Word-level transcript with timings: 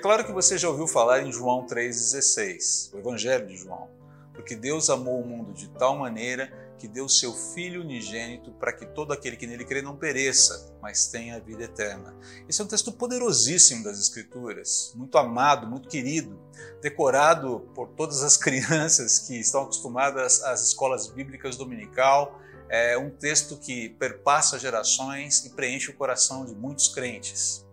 claro 0.00 0.24
que 0.24 0.32
você 0.32 0.56
já 0.56 0.68
ouviu 0.68 0.86
falar 0.86 1.22
em 1.22 1.32
João 1.32 1.66
3,16, 1.66 2.94
o 2.94 2.98
Evangelho 2.98 3.46
de 3.46 3.56
João, 3.56 3.88
porque 4.32 4.56
Deus 4.56 4.88
amou 4.88 5.20
o 5.20 5.26
mundo 5.26 5.52
de 5.52 5.68
tal 5.68 5.96
maneira 5.96 6.50
que 6.78 6.88
deu 6.88 7.06
seu 7.08 7.34
Filho 7.34 7.82
unigênito 7.82 8.52
para 8.52 8.72
que 8.72 8.86
todo 8.86 9.12
aquele 9.12 9.36
que 9.36 9.46
nele 9.46 9.66
crê 9.66 9.82
não 9.82 9.96
pereça, 9.96 10.74
mas 10.80 11.06
tenha 11.08 11.36
a 11.36 11.38
vida 11.38 11.64
eterna. 11.64 12.16
Esse 12.48 12.62
é 12.62 12.64
um 12.64 12.66
texto 12.66 12.90
poderosíssimo 12.90 13.84
das 13.84 14.00
Escrituras, 14.00 14.92
muito 14.96 15.18
amado, 15.18 15.66
muito 15.66 15.88
querido, 15.90 16.40
decorado 16.80 17.68
por 17.74 17.88
todas 17.88 18.22
as 18.22 18.36
crianças 18.38 19.18
que 19.18 19.38
estão 19.38 19.64
acostumadas 19.64 20.42
às 20.42 20.62
escolas 20.62 21.06
bíblicas 21.08 21.56
dominical. 21.56 22.40
É 22.70 22.96
um 22.96 23.10
texto 23.10 23.58
que 23.58 23.90
perpassa 23.90 24.58
gerações 24.58 25.44
e 25.44 25.50
preenche 25.50 25.90
o 25.90 25.94
coração 25.94 26.46
de 26.46 26.54
muitos 26.54 26.88
crentes. 26.88 27.66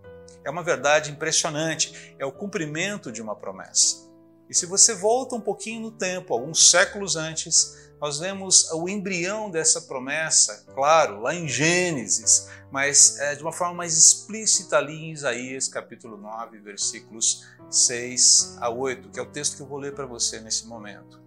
É 0.48 0.50
uma 0.50 0.64
verdade 0.64 1.12
impressionante, 1.12 2.16
é 2.18 2.26
o 2.26 2.32
cumprimento 2.32 3.12
de 3.12 3.22
uma 3.22 3.36
promessa. 3.36 4.10
E 4.50 4.56
se 4.56 4.66
você 4.66 4.96
volta 4.96 5.36
um 5.36 5.42
pouquinho 5.42 5.82
no 5.82 5.92
tempo, 5.92 6.34
alguns 6.34 6.72
séculos 6.72 7.18
antes, 7.18 7.92
nós 8.00 8.20
vemos 8.20 8.72
o 8.72 8.88
embrião 8.88 9.52
dessa 9.52 9.82
promessa, 9.82 10.64
claro, 10.73 11.20
lá 11.20 11.36
em 11.36 11.50
Gênesis, 11.50 12.48
mas 12.72 13.20
é, 13.20 13.36
de 13.36 13.42
uma 13.42 13.52
forma 13.52 13.73
mais 13.73 13.98
explícita 13.98 14.78
ali 14.78 14.94
em 14.94 15.12
Isaías, 15.12 15.68
capítulo 15.68 16.16
9, 16.16 16.59
versículos 16.59 17.45
6 17.70 18.56
a 18.62 18.70
8, 18.70 19.09
que 19.09 19.20
é 19.20 19.23
o 19.23 19.30
texto 19.30 19.58
que 19.58 19.64
eu 19.64 19.68
vou 19.68 19.80
ler 19.80 19.94
para 19.94 20.06
você 20.06 20.40
nesse 20.40 20.66
momento. 20.66 21.22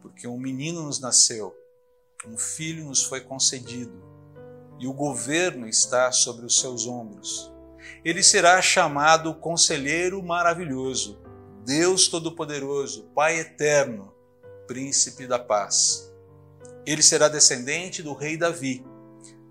Porque 0.00 0.26
um 0.26 0.38
menino 0.38 0.82
nos 0.82 0.98
nasceu, 0.98 1.54
um 2.26 2.38
filho 2.38 2.86
nos 2.86 3.04
foi 3.04 3.20
concedido, 3.20 4.02
e 4.80 4.86
o 4.86 4.94
governo 4.94 5.68
está 5.68 6.10
sobre 6.10 6.46
os 6.46 6.58
seus 6.58 6.86
ombros. 6.86 7.54
Ele 8.04 8.22
será 8.22 8.60
chamado 8.62 9.34
Conselheiro 9.34 10.22
Maravilhoso, 10.22 11.20
Deus 11.64 12.08
Todo-Poderoso, 12.08 13.10
Pai 13.14 13.38
Eterno 13.38 14.16
príncipe 14.66 15.26
da 15.26 15.38
paz. 15.38 16.12
Ele 16.84 17.02
será 17.02 17.28
descendente 17.28 18.02
do 18.02 18.12
rei 18.14 18.36
Davi. 18.36 18.84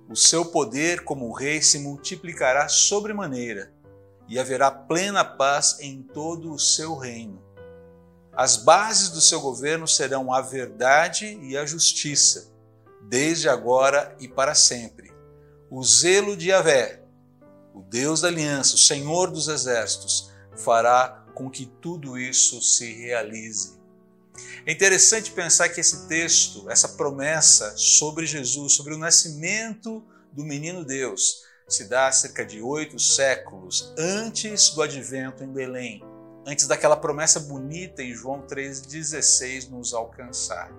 O 0.10 0.16
seu 0.16 0.46
poder 0.46 1.04
como 1.04 1.34
rei 1.34 1.62
se 1.62 1.80
multiplicará 1.80 2.68
sobremaneira, 2.68 3.74
e 4.28 4.40
haverá 4.40 4.72
plena 4.72 5.24
paz 5.24 5.78
em 5.80 6.02
todo 6.02 6.52
o 6.52 6.60
seu 6.60 6.96
reino. 6.96 7.44
As 8.34 8.58
bases 8.58 9.10
do 9.10 9.22
seu 9.22 9.40
governo 9.40 9.88
serão 9.88 10.34
a 10.34 10.42
verdade 10.42 11.40
e 11.42 11.58
a 11.58 11.66
justiça, 11.66 12.52
desde 13.04 13.48
agora 13.48 14.16
e 14.20 14.28
para 14.28 14.56
sempre. 14.56 15.14
O 15.70 15.84
zelo 15.84 16.36
de 16.36 16.50
Yahvé, 16.50 17.04
o 17.76 17.82
Deus 17.82 18.22
da 18.22 18.30
aliança, 18.30 18.76
o 18.76 18.80
Senhor 18.80 19.30
dos 19.30 19.50
exércitos, 19.50 20.32
fará 20.56 21.26
com 21.36 21.50
que 21.50 21.66
tudo 21.66 22.18
isso 22.18 22.62
se 22.62 22.94
realize. 22.94 23.76
É 24.66 24.72
interessante 24.72 25.32
pensar 25.32 25.68
que 25.68 25.82
esse 25.82 26.08
texto, 26.08 26.70
essa 26.70 26.90
promessa 26.90 27.76
sobre 27.76 28.26
Jesus, 28.26 28.74
sobre 28.74 28.94
o 28.94 28.98
nascimento 28.98 30.02
do 30.32 30.44
menino 30.44 30.86
Deus, 30.86 31.44
se 31.68 31.86
dá 31.86 32.10
cerca 32.12 32.46
de 32.46 32.62
oito 32.62 32.98
séculos 32.98 33.94
antes 33.98 34.70
do 34.70 34.82
advento 34.82 35.44
em 35.44 35.52
Belém, 35.52 36.02
antes 36.48 36.68
daquela 36.68 36.96
promessa 36.96 37.40
bonita 37.42 38.02
em 38.02 38.14
João 38.14 38.42
3,16 38.42 39.70
nos 39.70 39.94
alcançar. 39.94 40.72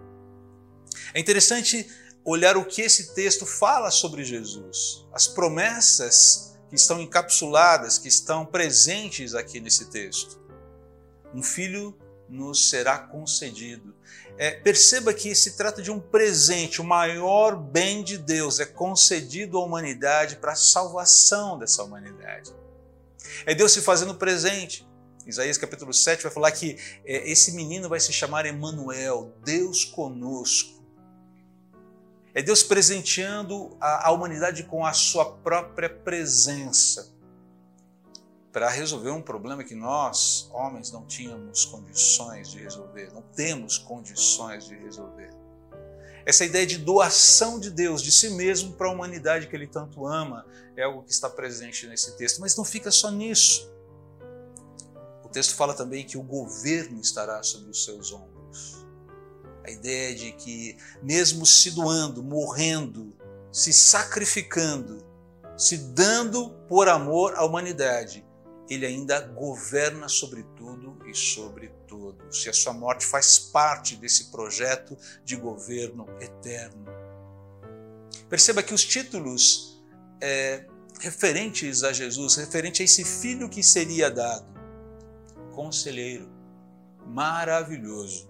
É 1.12 1.20
interessante 1.20 1.86
olhar 2.24 2.56
o 2.56 2.64
que 2.64 2.82
esse 2.82 3.14
texto 3.14 3.44
fala 3.44 3.90
sobre 3.90 4.24
Jesus, 4.24 5.06
as 5.12 5.26
promessas 5.26 6.55
que 6.68 6.74
estão 6.74 7.00
encapsuladas, 7.00 7.98
que 7.98 8.08
estão 8.08 8.44
presentes 8.44 9.34
aqui 9.34 9.60
nesse 9.60 9.86
texto. 9.86 10.40
Um 11.34 11.42
filho 11.42 11.96
nos 12.28 12.68
será 12.70 12.98
concedido. 12.98 13.94
É, 14.38 14.50
perceba 14.50 15.14
que 15.14 15.34
se 15.34 15.56
trata 15.56 15.80
de 15.80 15.90
um 15.90 15.98
presente, 15.98 16.80
o 16.80 16.84
maior 16.84 17.56
bem 17.56 18.02
de 18.02 18.18
Deus 18.18 18.60
é 18.60 18.66
concedido 18.66 19.58
à 19.58 19.64
humanidade 19.64 20.36
para 20.36 20.52
a 20.52 20.56
salvação 20.56 21.58
dessa 21.58 21.82
humanidade. 21.82 22.54
É 23.46 23.54
Deus 23.54 23.72
se 23.72 23.80
fazendo 23.80 24.14
presente. 24.14 24.86
Isaías 25.26 25.58
capítulo 25.58 25.92
7 25.92 26.22
vai 26.22 26.32
falar 26.32 26.52
que 26.52 26.76
é, 27.04 27.30
esse 27.30 27.52
menino 27.52 27.88
vai 27.88 27.98
se 27.98 28.12
chamar 28.12 28.46
Emanuel, 28.46 29.32
Deus 29.44 29.84
conosco. 29.84 30.76
É 32.36 32.42
Deus 32.42 32.62
presenteando 32.62 33.74
a, 33.80 34.08
a 34.08 34.10
humanidade 34.12 34.64
com 34.64 34.84
a 34.84 34.92
sua 34.92 35.24
própria 35.24 35.88
presença 35.88 37.10
para 38.52 38.68
resolver 38.68 39.10
um 39.10 39.22
problema 39.22 39.64
que 39.64 39.74
nós, 39.74 40.46
homens, 40.52 40.92
não 40.92 41.06
tínhamos 41.06 41.64
condições 41.64 42.50
de 42.50 42.58
resolver, 42.58 43.10
não 43.14 43.22
temos 43.22 43.78
condições 43.78 44.66
de 44.66 44.74
resolver. 44.74 45.30
Essa 46.26 46.44
ideia 46.44 46.66
de 46.66 46.76
doação 46.76 47.58
de 47.58 47.70
Deus, 47.70 48.02
de 48.02 48.12
si 48.12 48.28
mesmo 48.28 48.74
para 48.74 48.88
a 48.88 48.92
humanidade 48.92 49.46
que 49.46 49.56
Ele 49.56 49.66
tanto 49.66 50.06
ama, 50.06 50.44
é 50.76 50.82
algo 50.82 51.04
que 51.04 51.12
está 51.12 51.30
presente 51.30 51.86
nesse 51.86 52.18
texto. 52.18 52.42
Mas 52.42 52.54
não 52.54 52.66
fica 52.66 52.90
só 52.90 53.10
nisso. 53.10 53.72
O 55.24 55.28
texto 55.30 55.54
fala 55.54 55.72
também 55.72 56.04
que 56.04 56.18
o 56.18 56.22
governo 56.22 57.00
estará 57.00 57.42
sobre 57.42 57.70
os 57.70 57.82
seus 57.82 58.12
ombros. 58.12 58.85
A 59.66 59.70
ideia 59.70 60.14
de 60.14 60.32
que, 60.32 60.76
mesmo 61.02 61.44
se 61.44 61.72
doando, 61.72 62.22
morrendo, 62.22 63.16
se 63.50 63.72
sacrificando, 63.72 65.04
se 65.56 65.76
dando 65.78 66.50
por 66.68 66.88
amor 66.88 67.34
à 67.34 67.44
humanidade, 67.44 68.24
ele 68.68 68.86
ainda 68.86 69.20
governa 69.20 70.08
sobre 70.08 70.44
tudo 70.56 70.98
e 71.08 71.14
sobre 71.14 71.68
todos. 71.88 72.44
E 72.44 72.48
a 72.48 72.52
sua 72.52 72.72
morte 72.72 73.04
faz 73.04 73.38
parte 73.38 73.96
desse 73.96 74.30
projeto 74.30 74.96
de 75.24 75.34
governo 75.36 76.06
eterno. 76.20 76.86
Perceba 78.28 78.62
que 78.62 78.74
os 78.74 78.84
títulos 78.84 79.82
é, 80.20 80.66
referentes 81.00 81.82
a 81.82 81.92
Jesus, 81.92 82.36
referente 82.36 82.82
a 82.82 82.84
esse 82.84 83.04
filho 83.04 83.48
que 83.48 83.62
seria 83.62 84.10
dado, 84.10 84.46
conselheiro, 85.54 86.28
maravilhoso, 87.06 88.28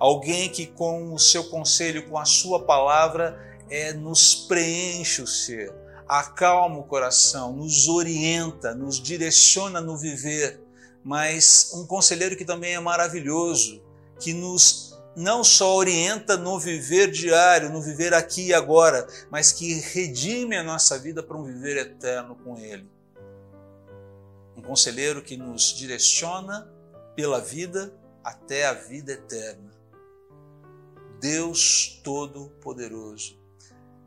alguém 0.00 0.48
que 0.48 0.66
com 0.66 1.12
o 1.12 1.18
seu 1.18 1.44
conselho, 1.44 2.08
com 2.08 2.18
a 2.18 2.24
sua 2.24 2.64
palavra, 2.64 3.38
é, 3.68 3.92
nos 3.92 4.34
preenche 4.34 5.20
o 5.20 5.26
ser, 5.26 5.72
acalma 6.08 6.78
o 6.78 6.84
coração, 6.84 7.52
nos 7.52 7.86
orienta, 7.86 8.74
nos 8.74 9.00
direciona 9.00 9.80
no 9.80 9.96
viver, 9.96 10.60
mas 11.04 11.72
um 11.74 11.86
conselheiro 11.86 12.34
que 12.34 12.44
também 12.44 12.74
é 12.74 12.80
maravilhoso, 12.80 13.82
que 14.18 14.32
nos 14.32 14.98
não 15.14 15.44
só 15.44 15.74
orienta 15.74 16.36
no 16.36 16.58
viver 16.58 17.10
diário, 17.10 17.70
no 17.70 17.82
viver 17.82 18.14
aqui 18.14 18.48
e 18.48 18.54
agora, 18.54 19.06
mas 19.30 19.52
que 19.52 19.74
redime 19.74 20.56
a 20.56 20.62
nossa 20.62 20.98
vida 20.98 21.22
para 21.22 21.36
um 21.36 21.44
viver 21.44 21.76
eterno 21.76 22.36
com 22.36 22.56
Ele. 22.56 22.88
Um 24.56 24.62
conselheiro 24.62 25.20
que 25.20 25.36
nos 25.36 25.74
direciona 25.74 26.70
pela 27.14 27.40
vida 27.40 27.92
até 28.22 28.66
a 28.66 28.72
vida 28.72 29.12
eterna. 29.12 29.69
Deus 31.20 32.00
Todo-Poderoso 32.02 33.40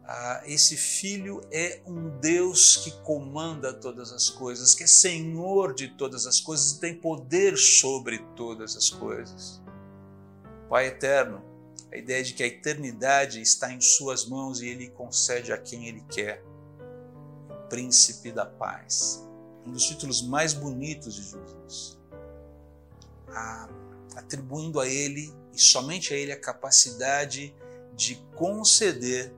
ah, 0.05 0.41
esse 0.45 0.75
filho 0.75 1.41
é 1.49 1.81
um 1.87 2.09
Deus 2.19 2.75
que 2.75 2.91
comanda 3.03 3.73
todas 3.73 4.11
as 4.11 4.29
coisas, 4.29 4.75
que 4.75 4.83
é 4.83 4.87
Senhor 4.87 5.73
de 5.73 5.87
todas 5.87 6.27
as 6.27 6.41
coisas 6.41 6.73
e 6.73 6.79
tem 6.79 6.93
poder 6.93 7.57
sobre 7.57 8.19
todas 8.35 8.75
as 8.75 8.89
coisas. 8.89 9.61
Pai 10.69 10.87
eterno, 10.87 11.41
a 11.89 11.95
ideia 11.95 12.21
de 12.21 12.33
que 12.33 12.43
a 12.43 12.47
eternidade 12.47 13.41
está 13.41 13.71
em 13.71 13.79
Suas 13.79 14.25
mãos 14.25 14.61
e 14.61 14.67
Ele 14.67 14.89
concede 14.89 15.53
a 15.53 15.57
quem 15.57 15.87
Ele 15.87 16.03
quer. 16.09 16.43
Príncipe 17.69 18.31
da 18.31 18.45
paz. 18.45 19.25
Um 19.65 19.71
dos 19.71 19.85
títulos 19.85 20.21
mais 20.21 20.53
bonitos 20.53 21.15
de 21.15 21.23
Jesus. 21.23 21.97
Ah, 23.29 23.69
atribuindo 24.15 24.79
a 24.79 24.87
Ele 24.87 25.33
e 25.53 25.59
somente 25.59 26.13
a 26.13 26.17
Ele 26.17 26.31
a 26.31 26.39
capacidade 26.39 27.55
de 27.95 28.15
conceder 28.35 29.33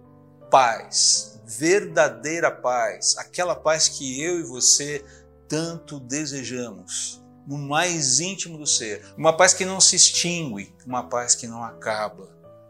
paz, 0.49 1.39
verdadeira 1.45 2.49
paz, 2.51 3.17
aquela 3.17 3.55
paz 3.55 3.87
que 3.89 4.21
eu 4.21 4.39
e 4.39 4.43
você 4.43 5.03
tanto 5.47 5.99
desejamos, 5.99 7.21
no 7.45 7.57
mais 7.57 8.19
íntimo 8.19 8.57
do 8.57 8.65
ser. 8.65 9.05
Uma 9.17 9.35
paz 9.35 9.53
que 9.53 9.65
não 9.65 9.79
se 9.79 9.95
extingue, 9.95 10.73
uma 10.85 11.03
paz 11.03 11.35
que 11.35 11.47
não 11.47 11.63
acaba, 11.63 12.29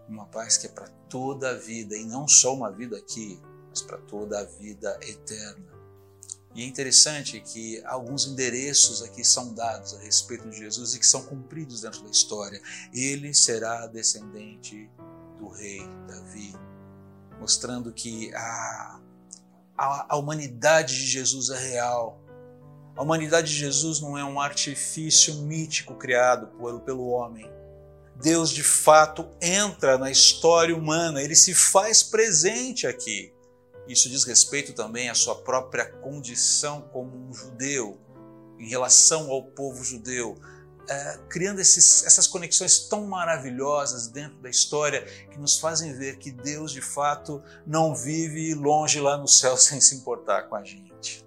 uma 0.10 0.26
paz 0.26 0.58
que 0.58 0.68
é 0.68 0.70
para 0.70 0.88
toda 1.10 1.52
a 1.52 1.54
vida 1.54 1.96
e 1.96 2.06
não 2.06 2.28
só 2.28 2.54
uma 2.54 2.72
vida 2.72 2.98
aqui, 2.98 3.40
mas 3.70 3.82
para 3.82 3.98
toda 3.98 4.40
a 4.40 4.44
vida 4.44 5.00
eterna. 5.02 5.75
E 6.56 6.64
é 6.64 6.66
interessante 6.66 7.42
que 7.42 7.84
alguns 7.86 8.26
endereços 8.26 9.04
aqui 9.04 9.24
são 9.24 9.54
dados 9.54 9.94
a 9.94 10.00
respeito 10.00 10.50
de 10.50 10.58
Jesus 10.58 10.96
e 10.96 11.00
que 11.00 11.06
são 11.06 11.22
cumpridos 11.22 11.82
dentro 11.82 12.02
da 12.04 12.10
história. 12.10 12.62
Ele 12.94 13.34
será 13.34 13.86
descendente 13.88 14.90
do 15.38 15.50
rei 15.50 15.82
Davi 16.08 16.54
mostrando 17.40 17.92
que 17.92 18.34
a, 18.34 19.00
a, 19.78 20.06
a 20.10 20.18
humanidade 20.18 20.96
de 20.96 21.06
Jesus 21.06 21.50
é 21.50 21.58
real. 21.58 22.22
A 22.96 23.02
humanidade 23.02 23.52
de 23.52 23.58
Jesus 23.58 24.00
não 24.00 24.18
é 24.18 24.24
um 24.24 24.40
artifício 24.40 25.36
mítico 25.42 25.96
criado 25.96 26.48
pelo 26.86 27.08
homem. 27.08 27.50
Deus 28.16 28.50
de 28.50 28.64
fato 28.64 29.28
entra 29.42 29.98
na 29.98 30.10
história 30.10 30.76
humana, 30.76 31.22
ele 31.22 31.36
se 31.36 31.54
faz 31.54 32.02
presente 32.02 32.88
aqui. 32.88 33.34
Isso 33.88 34.10
diz 34.10 34.24
respeito 34.24 34.74
também 34.74 35.10
à 35.10 35.16
sua 35.16 35.36
própria 35.36 35.86
condição 35.86 36.82
como 36.92 37.16
um 37.16 37.34
judeu, 37.34 38.00
em 38.60 38.68
relação 38.68 39.30
ao 39.30 39.44
povo 39.44 39.84
judeu, 39.84 40.36
é, 40.88 41.20
criando 41.30 41.60
esses, 41.60 42.04
essas 42.06 42.28
conexões 42.28 42.88
tão 42.88 43.06
maravilhosas 43.06 44.08
dentro 44.08 44.38
da 44.40 44.50
história 44.50 45.04
que 45.32 45.38
nos 45.38 45.60
fazem 45.60 45.94
ver 45.94 46.18
que 46.18 46.32
Deus 46.32 46.72
de 46.72 46.82
fato 46.82 47.42
não 47.66 47.96
vive 47.96 48.54
longe 48.54 49.00
lá 49.00 49.18
no 49.18 49.28
céu 49.28 49.58
sem 49.58 49.82
se 49.82 49.96
importar 49.96 50.44
com 50.44 50.56
a 50.56 50.64
gente. 50.64 51.26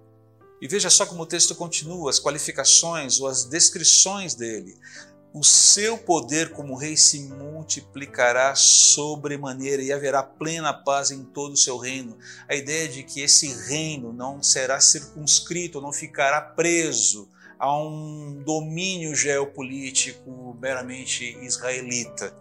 E 0.61 0.67
veja 0.67 0.91
só 0.91 1.07
como 1.07 1.23
o 1.23 1.27
texto 1.27 1.55
continua, 1.55 2.11
as 2.11 2.19
qualificações 2.19 3.21
ou 3.21 3.29
as 3.29 3.45
descrições 3.45 4.35
dele 4.35 4.77
o 5.33 5.45
seu 5.45 5.99
poder 5.99 6.51
como 6.53 6.77
rei 6.77 6.97
se 6.97 7.21
multiplicará 7.29 8.55
sobremaneira 8.55 9.83
e 9.83 9.93
haverá 9.93 10.23
plena 10.23 10.73
paz 10.73 11.11
em 11.11 11.23
todo 11.23 11.53
o 11.53 11.57
seu 11.57 11.77
reino. 11.77 12.17
A 12.49 12.55
ideia 12.55 12.89
de 12.89 13.03
que 13.03 13.21
esse 13.21 13.49
reino 13.69 14.13
não 14.13 14.43
será 14.43 14.81
circunscrito, 14.81 15.81
não 15.81 15.93
ficará 15.93 16.41
preso 16.41 17.29
a 17.59 17.77
um 17.77 18.43
domínio 18.43 19.15
geopolítico 19.15 20.57
meramente 20.61 21.37
israelita. 21.43 22.35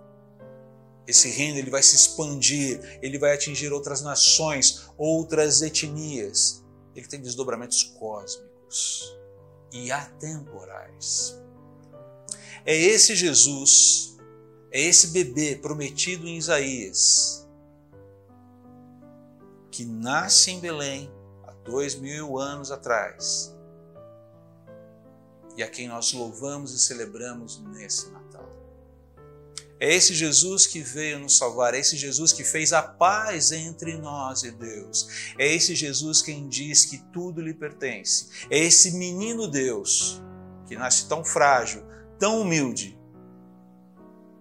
Esse 1.06 1.30
reino 1.30 1.58
ele 1.58 1.72
vai 1.72 1.82
se 1.82 1.96
expandir, 1.96 3.00
ele 3.02 3.18
vai 3.18 3.34
atingir 3.34 3.72
outras 3.72 4.02
nações, 4.02 4.90
outras 4.98 5.62
etnias. 5.62 6.64
Ele 6.96 7.08
tem 7.08 7.22
desdobramentos 7.22 7.84
cósmicos 7.84 9.18
e 9.72 9.92
atemporais. 9.92 11.47
É 12.66 12.76
esse 12.76 13.16
Jesus, 13.16 14.18
é 14.72 14.82
esse 14.82 15.08
bebê 15.08 15.56
prometido 15.56 16.28
em 16.28 16.38
Isaías, 16.38 17.48
que 19.72 19.86
nasce 19.86 20.52
em 20.52 20.60
Belém 20.60 21.12
há 21.46 21.52
dois 21.64 21.96
mil 21.96 22.38
anos 22.38 22.72
atrás 22.72 23.56
e 25.58 25.64
a 25.64 25.68
quem 25.68 25.88
nós 25.88 26.14
louvamos 26.14 26.72
e 26.74 26.80
celebramos 26.80 27.62
nesse 27.64 28.10
Natal. 28.12 28.48
É 29.80 29.94
esse 29.94 30.14
Jesus 30.14 30.66
que 30.66 30.82
veio 30.82 31.20
nos 31.20 31.38
salvar, 31.38 31.76
é 31.76 31.80
esse 31.80 31.96
Jesus 31.98 32.34
que 32.34 32.44
fez 32.44 32.74
a 32.74 32.82
paz 32.82 33.52
entre 33.52 33.96
nós 33.98 34.44
e 34.44 34.52
Deus. 34.52 35.34
É 35.38 35.52
esse 35.52 35.76
Jesus 35.76 36.22
quem 36.22 36.48
diz 36.48 36.86
que 36.86 36.98
tudo 37.12 37.42
lhe 37.42 37.54
pertence. 37.54 38.30
É 38.50 38.58
esse 38.58 38.92
menino 38.98 39.48
Deus 39.48 40.22
que 40.68 40.76
nasce 40.76 41.08
tão 41.08 41.24
frágil, 41.24 41.84
tão 42.18 42.42
humilde, 42.42 42.98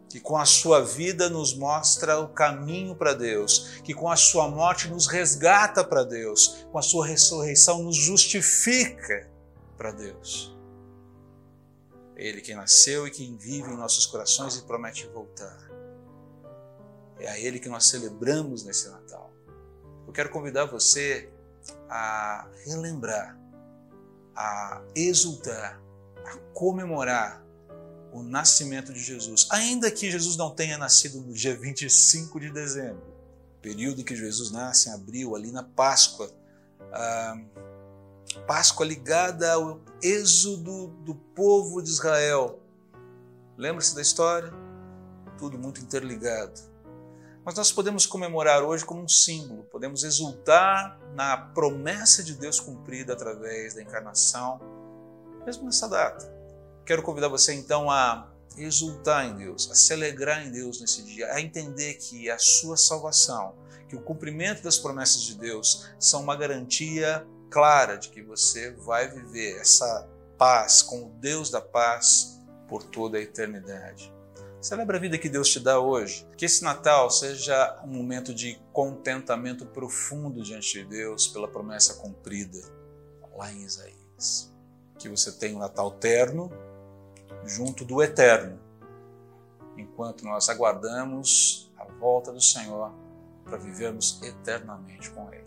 que 0.09 0.21
com 0.21 0.37
a 0.37 0.45
sua 0.45 0.83
vida 0.83 1.29
nos 1.29 1.55
mostra 1.55 2.19
o 2.21 2.29
caminho 2.29 2.95
para 2.95 3.13
Deus, 3.13 3.81
que 3.85 3.93
com 3.93 4.11
a 4.11 4.17
sua 4.17 4.49
morte 4.49 4.89
nos 4.89 5.07
resgata 5.07 5.85
para 5.85 6.05
Deus, 6.05 6.67
com 6.71 6.79
a 6.79 6.83
sua 6.83 7.07
ressurreição 7.07 7.83
nos 7.83 7.97
justifica 7.97 9.31
para 9.77 9.93
Deus. 9.93 10.57
É 12.17 12.27
Ele 12.27 12.41
quem 12.41 12.57
nasceu 12.57 13.07
e 13.07 13.11
quem 13.11 13.37
vive 13.37 13.71
em 13.71 13.77
nossos 13.77 14.07
corações 14.07 14.57
e 14.57 14.63
promete 14.63 15.07
voltar. 15.09 15.59
É 17.19 17.29
a 17.29 17.39
Ele 17.39 17.59
que 17.59 17.69
nós 17.69 17.87
celebramos 17.87 18.65
nesse 18.65 18.89
Natal. 18.89 19.31
Eu 20.07 20.13
quero 20.13 20.31
convidar 20.31 20.65
você 20.65 21.31
a 21.91 22.49
relembrar, 22.65 23.39
a 24.35 24.83
exultar, 24.95 25.81
a 26.25 26.37
comemorar 26.55 27.46
o 28.13 28.23
nascimento 28.23 28.93
de 28.93 29.01
Jesus, 29.01 29.47
ainda 29.51 29.91
que 29.91 30.11
Jesus 30.11 30.37
não 30.37 30.51
tenha 30.51 30.79
nascido 30.79 31.21
no 31.21 31.33
dia 31.33 31.57
25 31.57 32.41
de 32.41 32.51
dezembro, 32.51 33.03
período 33.61 34.01
em 34.01 34.05
que 34.05 34.17
Jesus 34.17 34.51
nasce 34.51 34.89
em 34.89 34.93
abril, 34.93 35.35
ali 35.37 35.51
na 35.51 35.63
Páscoa, 35.63 36.31
a 36.93 37.37
Páscoa 38.47 38.87
ligada 38.87 39.53
ao 39.53 39.81
êxodo 40.03 40.89
do 41.05 41.15
povo 41.15 41.83
de 41.83 41.91
Israel. 41.91 42.61
Lembra-se 43.57 43.95
da 43.95 44.03
história? 44.03 44.53
Tudo 45.39 45.59
muito 45.59 45.81
interligado. 45.81 46.61
Mas 47.45 47.55
nós 47.55 47.71
podemos 47.71 48.07
comemorar 48.07 48.63
hoje 48.63 48.85
como 48.85 49.03
um 49.03 49.09
símbolo, 49.09 49.63
podemos 49.65 50.03
exultar 50.03 50.99
na 51.15 51.37
promessa 51.37 52.23
de 52.23 52.35
Deus 52.35 52.59
cumprida 52.59 53.13
através 53.13 53.75
da 53.75 53.83
encarnação, 53.83 54.61
mesmo 55.45 55.65
nessa 55.65 55.89
data. 55.89 56.36
Quero 56.87 57.03
convidar 57.03 57.27
você 57.27 57.53
então 57.53 57.91
a 57.91 58.31
exultar 58.57 59.27
em 59.27 59.35
Deus, 59.35 59.69
a 59.73 59.75
se 59.75 59.93
alegrar 59.93 60.47
em 60.47 60.53
Deus 60.53 60.81
nesse 60.81 61.03
dia, 61.03 61.33
a 61.33 61.41
entender 61.41 61.95
que 61.95 62.31
a 62.31 62.39
sua 62.39 62.77
salvação, 62.77 63.57
que 63.89 63.97
o 63.97 64.01
cumprimento 64.01 64.63
das 64.63 64.79
promessas 64.79 65.23
de 65.23 65.37
Deus 65.37 65.91
são 65.99 66.23
uma 66.23 66.37
garantia 66.37 67.27
clara 67.51 67.97
de 67.97 68.09
que 68.09 68.23
você 68.23 68.71
vai 68.71 69.09
viver 69.11 69.57
essa 69.59 70.09
paz 70.39 70.81
com 70.81 71.07
o 71.07 71.11
Deus 71.19 71.51
da 71.51 71.61
paz 71.61 72.41
por 72.69 72.85
toda 72.85 73.19
a 73.19 73.21
eternidade. 73.21 74.15
Celebra 74.61 74.97
a 74.97 75.01
vida 75.01 75.19
que 75.19 75.29
Deus 75.29 75.49
te 75.49 75.59
dá 75.59 75.81
hoje. 75.81 76.25
Que 76.37 76.45
esse 76.45 76.63
Natal 76.63 77.11
seja 77.11 77.81
um 77.85 77.89
momento 77.89 78.33
de 78.33 78.61
contentamento 78.73 79.67
profundo 79.67 80.41
diante 80.41 80.73
de 80.73 80.85
Deus 80.85 81.27
pela 81.27 81.49
promessa 81.49 81.95
cumprida 81.95 82.61
lá 83.37 83.53
em 83.53 83.65
Isaías. 83.65 84.53
Que 84.99 85.09
você 85.09 85.33
tenha 85.33 85.57
um 85.57 85.61
Natal 85.61 85.91
terno, 85.91 86.51
junto 87.45 87.85
do 87.85 88.03
Eterno, 88.03 88.59
enquanto 89.77 90.25
nós 90.25 90.49
aguardamos 90.49 91.71
a 91.77 91.85
volta 91.85 92.33
do 92.33 92.41
Senhor 92.41 92.93
para 93.45 93.57
vivermos 93.57 94.21
eternamente 94.23 95.11
com 95.11 95.33
Ele. 95.33 95.47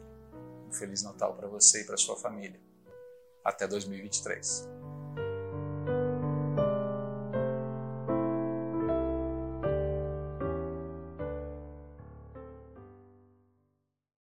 Um 0.68 0.72
Feliz 0.72 1.04
Natal 1.04 1.34
para 1.34 1.48
você 1.48 1.82
e 1.82 1.84
para 1.84 1.98
sua 1.98 2.16
família. 2.16 2.60
Até 3.44 3.68
2023. 3.68 4.68